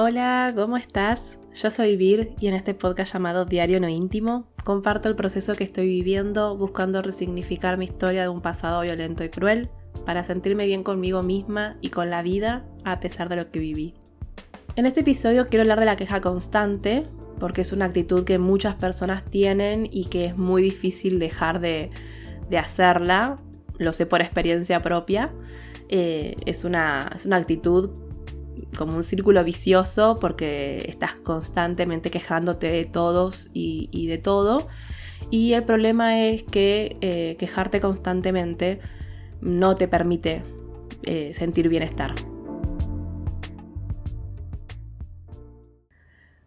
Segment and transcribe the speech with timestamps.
[0.00, 1.40] Hola, ¿cómo estás?
[1.60, 5.64] Yo soy Vir y en este podcast llamado Diario No Íntimo comparto el proceso que
[5.64, 9.68] estoy viviendo buscando resignificar mi historia de un pasado violento y cruel
[10.06, 13.94] para sentirme bien conmigo misma y con la vida a pesar de lo que viví.
[14.76, 17.08] En este episodio quiero hablar de la queja constante
[17.40, 21.90] porque es una actitud que muchas personas tienen y que es muy difícil dejar de,
[22.56, 23.40] hacerla,
[23.78, 25.32] lo sé por experiencia propia.
[25.88, 27.90] Eh, es, una, es una actitud
[28.78, 34.68] como un círculo vicioso porque estás constantemente quejándote de todos y, de todo.
[35.30, 38.78] Y el problema es que eh, quejarte constantemente
[39.42, 40.44] no te permite
[41.02, 42.14] eh, sentir bienestar.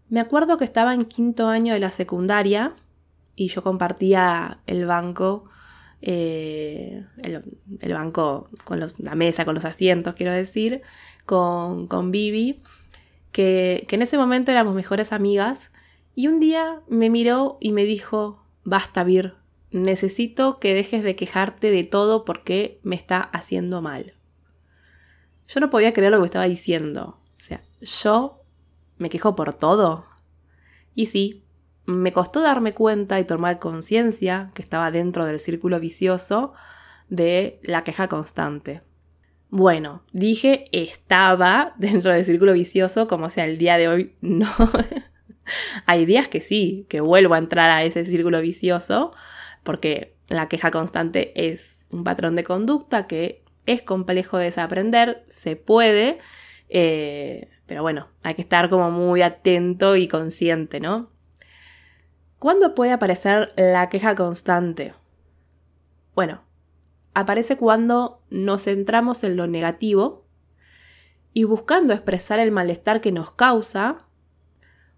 [0.09, 2.75] Me acuerdo que estaba en quinto año de la secundaria
[3.35, 5.45] y yo compartía el banco,
[6.01, 10.81] eh, el, banco con la mesa, con los asientos, quiero decir,
[11.25, 12.61] con, con Vivi,
[13.31, 15.71] que, que en ese momento éramos mejores amigas,
[16.15, 19.35] y un día me miró y me dijo, basta, Vir,
[19.71, 24.13] necesito que dejes de quejarte de todo porque me está haciendo mal.
[25.47, 27.17] Yo no podía creer lo que estaba diciendo.
[27.37, 28.39] O sea, yo
[28.97, 30.05] me quejo por todo.
[30.93, 31.43] Y sí,
[31.85, 36.53] me costó darme cuenta y tomar conciencia que estaba dentro del círculo vicioso
[37.09, 38.81] de la queja constante.
[39.51, 44.49] Bueno, dije estaba dentro del círculo vicioso, como sea el día de hoy no.
[45.85, 49.13] Hay días que sí, que vuelvo a entrar a ese círculo vicioso,
[49.63, 55.57] porque la queja constante es un patrón de conducta que es complejo de desaprender, se
[55.57, 56.19] puede,
[56.69, 61.11] eh, pero bueno, hay que estar como muy atento y consciente, ¿no?
[62.39, 64.93] ¿Cuándo puede aparecer la queja constante?
[66.15, 66.41] Bueno,
[67.13, 70.25] aparece cuando nos centramos en lo negativo
[71.33, 74.07] y buscando expresar el malestar que nos causa,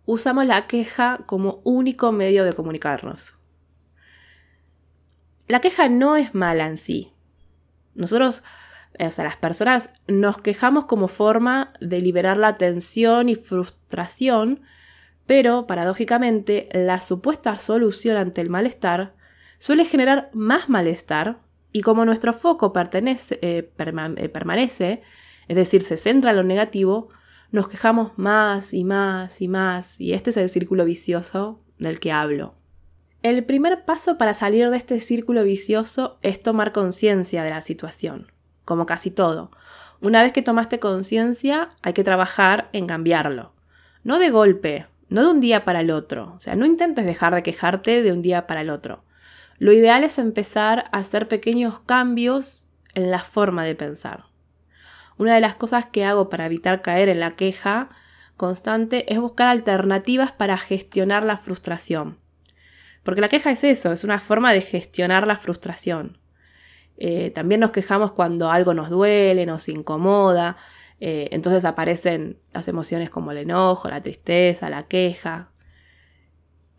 [0.06, 3.38] usamos la queja como único medio de comunicarnos.
[5.48, 7.14] La queja no es mala en sí.
[7.96, 8.44] Nosotros,
[9.00, 14.62] o sea, las personas nos quejamos como forma de liberar la tensión y frustración,
[15.26, 19.16] pero paradójicamente la supuesta solución ante el malestar
[19.60, 21.40] suele generar más malestar
[21.74, 25.02] y como nuestro foco eh, eh, permanece,
[25.48, 27.10] es decir, se centra en lo negativo,
[27.52, 32.12] nos quejamos más y más y más, y este es el círculo vicioso del que
[32.12, 32.56] hablo.
[33.24, 38.32] El primer paso para salir de este círculo vicioso es tomar conciencia de la situación,
[38.66, 39.52] como casi todo.
[40.00, 43.54] Una vez que tomaste conciencia, hay que trabajar en cambiarlo.
[44.04, 46.34] No de golpe, no de un día para el otro.
[46.36, 49.04] O sea, no intentes dejar de quejarte de un día para el otro.
[49.64, 54.26] Lo ideal es empezar a hacer pequeños cambios en la forma de pensar.
[55.18, 57.88] Una de las cosas que hago para evitar caer en la queja
[58.36, 62.20] constante es buscar alternativas para gestionar la frustración.
[63.04, 66.18] Porque la queja es eso, es una forma de gestionar la frustración.
[66.98, 70.58] Eh, también nos quejamos cuando algo nos duele, nos incomoda,
[71.00, 75.54] eh, entonces aparecen las emociones como el enojo, la tristeza, la queja.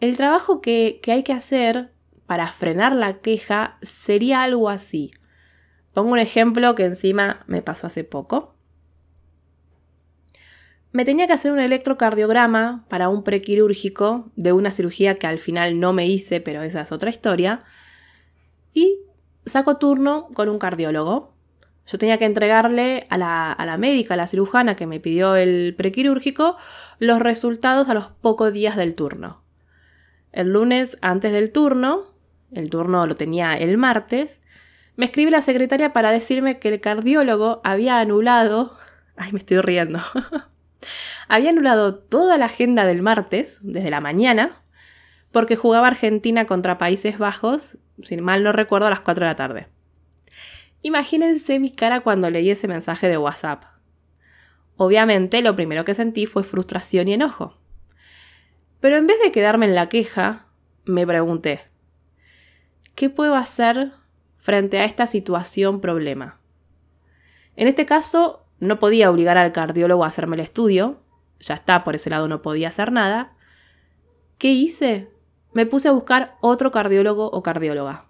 [0.00, 1.93] El trabajo que hay que hacer
[2.26, 5.12] para frenar la queja sería algo así.
[5.92, 8.54] Pongo un ejemplo que encima me pasó hace poco.
[10.90, 15.80] Me tenía que hacer un electrocardiograma para un prequirúrgico de una cirugía que al final
[15.80, 17.64] no me hice, pero esa es otra historia.
[18.72, 19.00] Y
[19.44, 21.34] saco turno con un cardiólogo.
[21.86, 25.36] Yo tenía que entregarle a la, a la médica, a la cirujana que me pidió
[25.36, 26.56] el prequirúrgico,
[26.98, 29.42] los resultados a los pocos días del turno.
[30.32, 32.13] El lunes antes del turno,
[32.54, 34.40] el turno lo tenía el martes,
[34.96, 38.76] me escribe la secretaria para decirme que el cardiólogo había anulado,
[39.16, 40.00] ay me estoy riendo,
[41.28, 44.60] había anulado toda la agenda del martes, desde la mañana,
[45.32, 49.36] porque jugaba Argentina contra Países Bajos, sin mal no recuerdo, a las 4 de la
[49.36, 49.66] tarde.
[50.82, 53.64] Imagínense mi cara cuando leí ese mensaje de WhatsApp.
[54.76, 57.58] Obviamente lo primero que sentí fue frustración y enojo.
[58.80, 60.46] Pero en vez de quedarme en la queja,
[60.84, 61.62] me pregunté,
[62.94, 63.92] ¿Qué puedo hacer
[64.38, 66.38] frente a esta situación problema?
[67.56, 71.00] En este caso, no podía obligar al cardiólogo a hacerme el estudio,
[71.40, 73.32] ya está, por ese lado no podía hacer nada.
[74.38, 75.08] ¿Qué hice?
[75.52, 78.06] Me puse a buscar otro cardiólogo o cardióloga.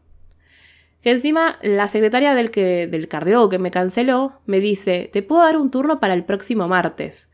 [1.02, 5.42] Que encima la secretaria del, que, del cardiólogo que me canceló me dice, te puedo
[5.42, 7.30] dar un turno para el próximo martes.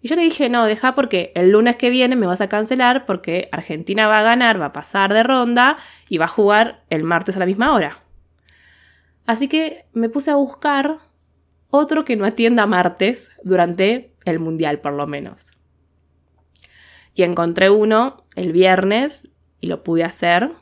[0.00, 3.06] Y yo le dije, no, deja porque el lunes que viene me vas a cancelar
[3.06, 5.78] porque Argentina va a ganar, va a pasar de ronda
[6.08, 8.02] y va a jugar el martes a la misma hora.
[9.26, 10.98] Así que me puse a buscar
[11.70, 15.48] otro que no atienda martes durante el mundial por lo menos.
[17.14, 19.28] Y encontré uno el viernes
[19.60, 20.52] y lo pude hacer.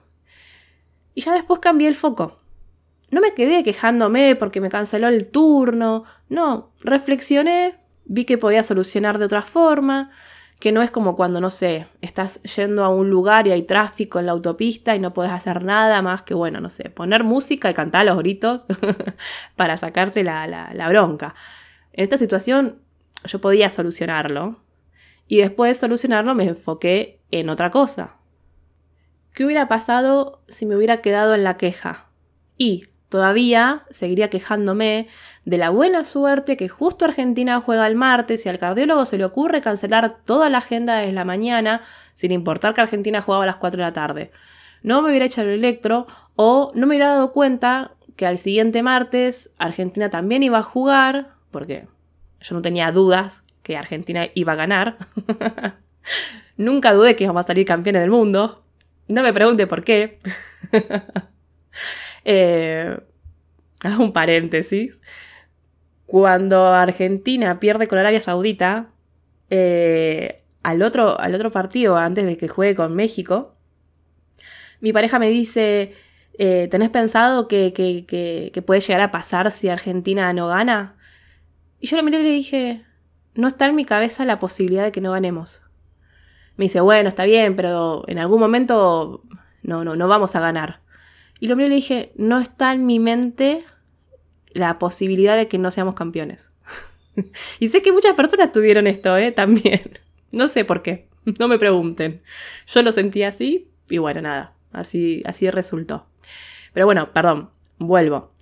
[1.14, 2.40] Y ya después cambié el foco.
[3.10, 6.04] No me quedé quejándome porque me canceló el turno.
[6.28, 10.11] No, reflexioné, vi que podía solucionar de otra forma,
[10.61, 14.19] que no es como cuando, no sé, estás yendo a un lugar y hay tráfico
[14.19, 17.71] en la autopista y no puedes hacer nada más que, bueno, no sé, poner música
[17.71, 18.65] y cantar los gritos
[19.56, 21.35] para sacarte la, la bronca.
[21.93, 22.81] En esta situación
[23.25, 24.61] yo podía solucionarlo
[25.27, 28.17] y después de solucionarlo me enfoqué en otra cosa.
[29.33, 32.06] ¿Qué hubiera pasado si me hubiera quedado en la queja?
[32.56, 35.06] Y todavía seguiría quejándome
[35.44, 39.25] de la buena suerte que justo Argentina juega el martes y al cardiólogo se le
[39.25, 41.82] ocurre cancelar toda la agenda desde la mañana,
[42.16, 44.32] sin importar que Argentina jugaba a las 4 de la tarde.
[44.82, 48.82] No me hubiera echado el electro o no me hubiera dado cuenta que al siguiente
[48.82, 51.87] martes Argentina también iba a jugar, porque
[52.40, 54.96] yo no tenía dudas que Argentina iba a ganar.
[56.56, 58.64] Nunca dudé que íbamos a salir campeones del mundo.
[59.06, 60.19] No me pregunte por qué.
[62.25, 62.99] Eh,
[63.82, 65.00] hago un paréntesis.
[66.06, 68.91] Cuando Argentina pierde con Arabia Saudita,
[69.50, 73.55] eh, al, otro, al otro partido, antes de que juegue con México,
[74.81, 75.94] mi pareja me dice,
[76.38, 80.97] eh, ¿tenés pensado que, que, puede llegar a pasar si Argentina no gana?
[81.81, 82.85] Y yo lo miré y le dije,
[83.35, 85.62] no está en mi cabeza la posibilidad de que no ganemos.
[86.56, 89.23] Me dice, bueno, está bien, pero en algún momento
[89.62, 90.83] no, no, no vamos a ganar.
[91.40, 93.64] Y lo primero le dije, no está en mi mente
[94.52, 96.52] la posibilidad de que no seamos campeones.
[97.58, 99.32] y sé que muchas personas tuvieron esto, ¿eh?
[99.32, 99.82] También.
[100.32, 101.06] No sé por qué.
[101.38, 102.20] No me pregunten.
[102.66, 104.54] Yo lo sentí así y bueno, nada.
[104.72, 106.08] Así, así resultó.
[106.72, 107.50] Pero bueno, perdón.
[107.78, 108.32] Vuelvo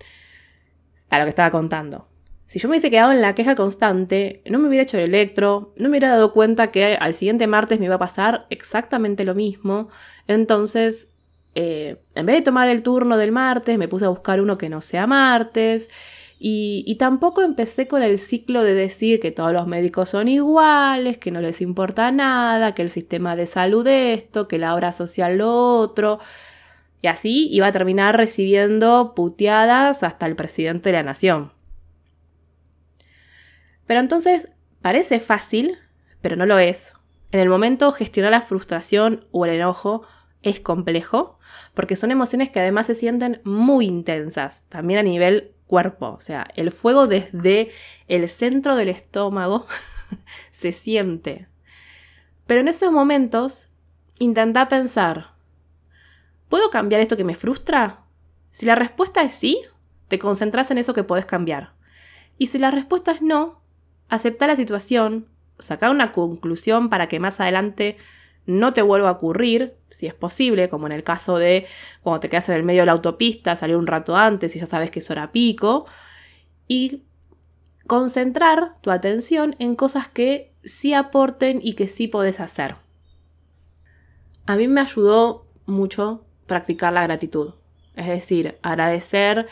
[1.10, 2.08] a lo que estaba contando.
[2.46, 5.74] Si yo me hubiese quedado en la queja constante, no me hubiera hecho el electro,
[5.76, 9.34] no me hubiera dado cuenta que al siguiente martes me iba a pasar exactamente lo
[9.34, 9.88] mismo.
[10.26, 11.11] Entonces
[11.54, 14.68] eh, en vez de tomar el turno del martes, me puse a buscar uno que
[14.68, 15.88] no sea martes.
[16.44, 21.30] Y, tampoco empecé con el ciclo de decir que todos los médicos son iguales, que
[21.30, 25.78] no les importa nada, que el sistema de salud esto, que la obra social lo
[25.78, 26.18] otro.
[27.00, 31.52] Y así iba a terminar recibiendo puteadas hasta el presidente de la nación.
[33.86, 34.48] Pero entonces
[34.80, 35.78] parece fácil,
[36.22, 36.92] pero no lo es.
[37.30, 40.02] En el momento gestionar la frustración o el enojo
[40.42, 41.38] es complejo,
[41.74, 46.46] porque son emociones que además se sienten muy intensas, también a nivel cuerpo, o sea,
[46.54, 47.70] el fuego desde
[48.08, 49.66] el centro del estómago
[50.50, 51.48] se siente.
[52.46, 53.68] Pero en esos momentos,
[54.18, 55.32] intenta pensar,
[56.48, 58.00] ¿puedo cambiar esto que me frustra?
[58.50, 59.62] Si la respuesta es sí,
[60.08, 61.72] te concentras en eso que puedes cambiar.
[62.36, 63.62] Y si la respuesta es no,
[64.08, 65.28] acepta la situación,
[65.58, 67.96] saca una conclusión para que más adelante
[68.46, 71.66] no te vuelva a ocurrir, si es posible, como en el caso de
[72.02, 74.66] cuando te quedas en el medio de la autopista, salir un rato antes y ya
[74.66, 75.86] sabes que es hora pico,
[76.66, 77.02] y
[77.86, 82.76] concentrar tu atención en cosas que sí aporten y que sí podés hacer.
[84.46, 87.54] A mí me ayudó mucho practicar la gratitud,
[87.94, 89.46] es decir, agradecer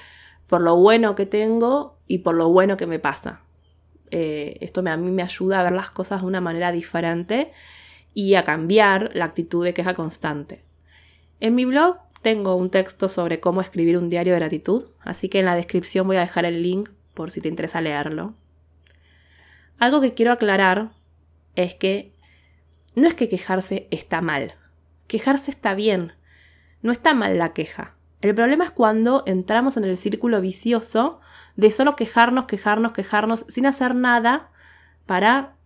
[0.46, 3.42] por lo bueno que tengo y por lo bueno que me pasa.
[4.10, 7.52] Eh, esto a mí me ayuda a ver las cosas de una manera diferente
[8.14, 10.64] y a cambiar la actitud de queja constante.
[11.40, 15.40] En mi blog tengo un texto sobre cómo escribir un diario de gratitud, así que
[15.40, 18.34] en la descripción voy a dejar el link por si te interesa leerlo.
[19.78, 20.90] Algo que quiero aclarar
[21.56, 22.12] es que
[22.94, 24.54] no es que quejarse está mal,
[25.06, 26.12] quejarse está bien,
[26.82, 27.94] no está mal la queja.
[28.20, 31.20] El problema es cuando entramos en el círculo vicioso
[31.56, 34.50] de solo quejarnos, quejarnos, quejarnos sin hacer nada
[35.06, 35.56] para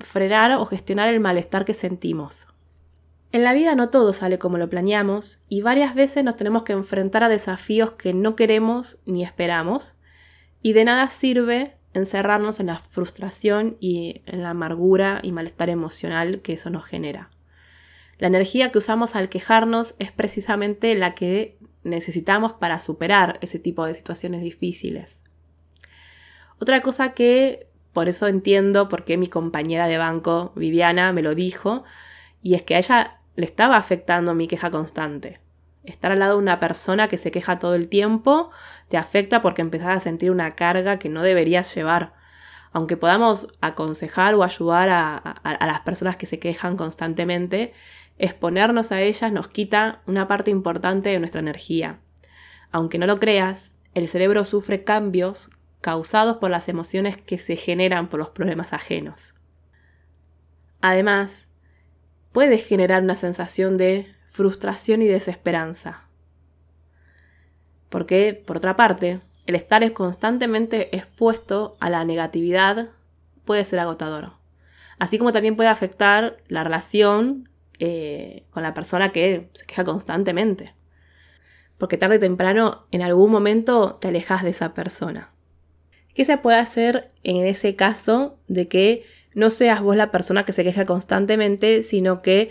[0.00, 2.46] frenar o gestionar el malestar que sentimos.
[3.32, 6.72] En la vida no todo sale como lo planeamos y varias veces nos tenemos que
[6.72, 9.94] enfrentar a desafíos que no queremos ni esperamos
[10.62, 16.40] y de nada sirve encerrarnos en la frustración y en la amargura y malestar emocional
[16.42, 17.30] que eso nos genera.
[18.18, 23.86] La energía que usamos al quejarnos es precisamente la que necesitamos para superar ese tipo
[23.86, 25.22] de situaciones difíciles.
[26.58, 31.34] Otra cosa que por eso entiendo por qué mi compañera de banco, Viviana, me lo
[31.34, 31.84] dijo,
[32.42, 35.40] y es que a ella le estaba afectando mi queja constante.
[35.84, 38.50] Estar al lado de una persona que se queja todo el tiempo
[38.88, 42.12] te afecta porque empezás a sentir una carga que no deberías llevar.
[42.72, 47.72] Aunque podamos aconsejar o ayudar a, a las personas que se quejan constantemente,
[48.18, 51.98] exponernos a ellas nos quita una parte importante de nuestra energía.
[52.70, 55.50] Aunque no lo creas, el cerebro sufre cambios
[55.80, 59.34] causados por las emociones que se generan por los problemas ajenos.
[60.80, 61.48] Además,
[62.32, 66.06] puede generar una sensación de frustración y desesperanza.
[67.88, 72.90] Porque, por otra parte, el estar constantemente expuesto a la negatividad
[73.44, 74.34] puede ser agotador.
[74.98, 80.74] Así como también puede afectar la relación eh, con la persona que se queja constantemente.
[81.78, 85.30] Porque tarde o temprano, en algún momento, te alejas de esa persona.
[86.14, 90.52] ¿Qué se puede hacer en ese caso de que no seas vos la persona que
[90.52, 92.50] se queja constantemente, sino que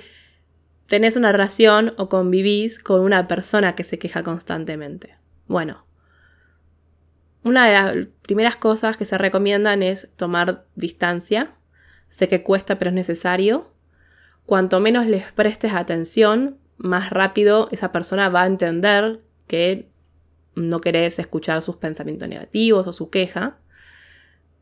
[0.88, 5.18] tenés una relación o convivís con una persona que se queja constantemente?
[5.48, 5.86] Bueno,
[7.44, 11.54] una de las primeras cosas que se recomiendan es tomar distancia.
[12.08, 13.72] Sé que cuesta, pero es necesario.
[14.46, 19.90] Cuanto menos les prestes atención, más rápido esa persona va a entender que
[20.56, 23.58] no querés escuchar sus pensamientos negativos o su queja.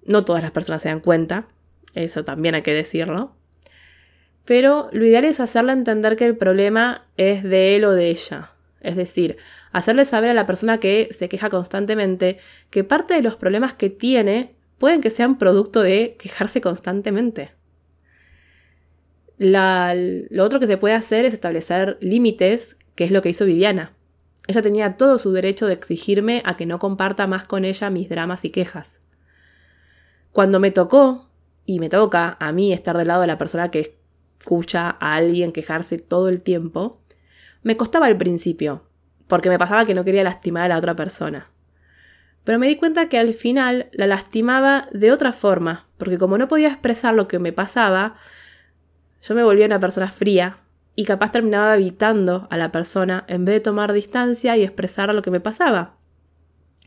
[0.05, 1.47] No todas las personas se dan cuenta,
[1.93, 3.35] eso también hay que decirlo.
[4.45, 8.51] Pero lo ideal es hacerle entender que el problema es de él o de ella.
[8.79, 9.37] Es decir,
[9.73, 12.37] hacerle saber a la persona que se queja constantemente
[12.69, 17.51] que parte de los problemas que tiene pueden que sean producto de quejarse constantemente.
[19.37, 23.96] lo otro que se puede hacer es establecer límites, que es lo que hizo Viviana.
[24.47, 28.09] Ella tenía todo su derecho de exigirme a que no comparta más con ella mis
[28.09, 29.01] dramas y quejas.
[30.31, 31.27] Cuando me tocó,
[31.65, 33.97] y me toca a mí estar del lado de la persona que
[34.39, 37.01] escucha a alguien quejarse todo el tiempo,
[37.61, 38.85] me costaba al principio,
[39.27, 41.51] porque me pasaba que no quería lastimar a la otra persona.
[42.45, 46.47] Pero me di cuenta que al final la lastimaba de otra forma, porque como no
[46.47, 48.15] podía expresar lo que me pasaba,
[49.21, 50.59] yo me volvía una persona fría
[50.99, 55.21] y capaz terminaba evitando a la persona en vez de tomar distancia y expresar lo
[55.21, 55.95] que me pasaba.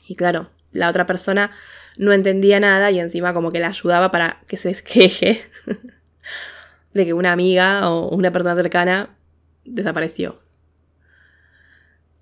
[0.05, 1.53] Y claro, la otra persona
[1.97, 5.45] no entendía nada y encima como que la ayudaba para que se queje
[6.93, 9.17] de que una amiga o una persona cercana
[9.65, 10.41] desapareció.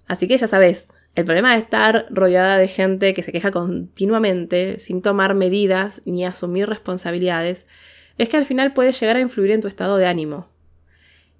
[0.07, 4.78] Así que ya sabes, el problema de estar rodeada de gente que se queja continuamente
[4.78, 7.66] sin tomar medidas ni asumir responsabilidades
[8.18, 10.58] es que al final puede llegar a influir en tu estado de ánimo.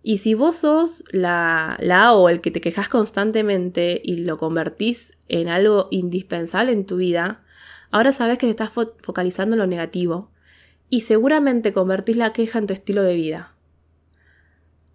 [0.03, 5.19] Y si vos sos la, la o el que te quejas constantemente y lo convertís
[5.29, 7.45] en algo indispensable en tu vida,
[7.91, 10.31] ahora sabes que te estás focalizando en lo negativo
[10.91, 13.55] y seguramente convertís la queja en tu estilo de vida.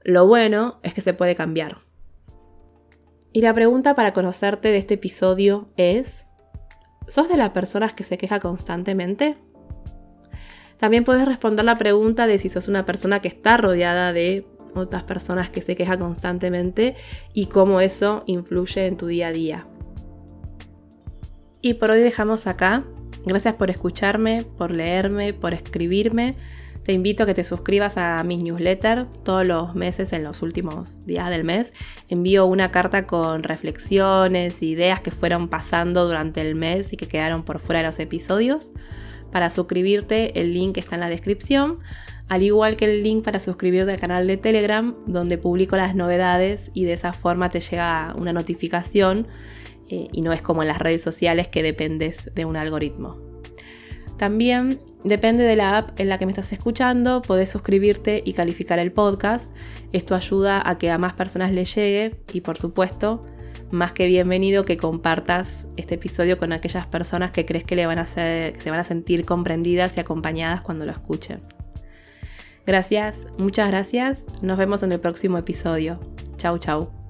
[0.04, 1.80] Lo bueno es que se puede cambiar.
[3.32, 6.26] Y la pregunta para conocerte de este episodio es,
[7.08, 9.38] ¿sos de las personas que se queja constantemente?
[10.78, 14.46] También puedes responder la pregunta de si sos una persona que está rodeada de
[14.76, 16.96] otras personas que se quejan constantemente
[17.34, 19.64] y cómo eso influye en tu día a día.
[21.62, 22.84] Y por hoy dejamos acá.
[23.26, 26.36] Gracias por escucharme, por leerme, por escribirme.
[26.84, 31.06] Te invito a que te suscribas a mi newsletter todos los meses, en los últimos
[31.06, 31.72] días del mes.
[32.10, 37.44] Envío una carta con reflexiones, ideas que fueron pasando durante el mes y que quedaron
[37.44, 38.74] por fuera de los episodios.
[39.32, 41.80] Para suscribirte, el link está en la descripción
[42.30, 46.72] al igual que el link para suscribirte al canal de Telegram, donde publico las novedades
[46.74, 49.28] y de esa forma te llega una notificación
[49.90, 53.20] eh, y no es como en las redes sociales que dependes de un algoritmo.
[54.18, 58.80] También depende de la app en la que me estás escuchando, podés suscribirte y calificar
[58.80, 59.54] el podcast.
[59.92, 63.22] Esto ayuda a que a más personas le llegue y por supuesto,
[63.72, 68.00] más que bienvenido que compartas este episodio con aquellas personas que crees que, le van
[68.00, 71.42] a que se van a sentir comprendidas y acompañadas cuando lo escuchen.
[72.66, 74.26] Gracias, muchas gracias.
[74.42, 76.00] Nos vemos en el próximo episodio.
[76.38, 77.03] Chau, chau.